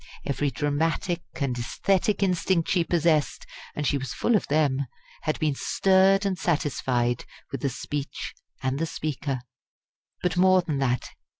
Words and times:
Every 0.25 0.49
dramatic 0.49 1.21
and 1.35 1.55
aesthetic 1.55 2.23
instinct 2.23 2.69
she 2.71 2.83
possessed 2.83 3.45
and 3.75 3.85
she 3.85 3.99
was 3.99 4.15
full 4.15 4.35
of 4.35 4.47
them 4.47 4.87
had 5.25 5.37
been 5.37 5.53
stirred 5.55 6.25
and 6.25 6.39
satisfied 6.39 7.23
by 7.51 7.59
the 7.59 7.69
speech 7.69 8.33
and 8.63 8.79
the 8.79 8.87
speaker. 8.87 9.41
But 10.23 10.37
more 10.37 10.63
than 10.63 10.79
that. 10.79 11.11